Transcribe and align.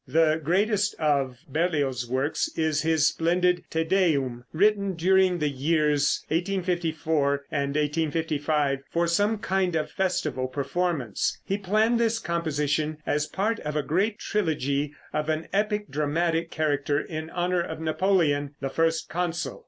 The 0.07 0.41
greatest 0.43 0.95
of 0.95 1.37
Berlioz's 1.47 2.09
works 2.09 2.49
is 2.57 2.81
his 2.81 3.07
splendid 3.07 3.65
"Te 3.69 3.83
Deum," 3.83 4.45
written 4.51 4.93
during 4.95 5.37
the 5.37 5.47
years 5.47 6.23
1854 6.29 7.45
and 7.51 7.75
1855, 7.75 8.79
for 8.89 9.05
some 9.05 9.37
kind 9.37 9.75
of 9.75 9.91
festival 9.91 10.47
performance. 10.47 11.37
He 11.45 11.55
planned 11.59 11.99
this 11.99 12.17
composition 12.17 12.97
as 13.05 13.27
part 13.27 13.59
of 13.59 13.75
a 13.75 13.83
great 13.83 14.17
trilogy 14.17 14.91
of 15.13 15.29
an 15.29 15.47
epic 15.53 15.87
dramatic 15.91 16.49
character 16.49 16.99
in 16.99 17.29
honor 17.29 17.61
of 17.61 17.79
Napoleon, 17.79 18.55
the 18.59 18.69
first 18.71 19.07
consul. 19.07 19.59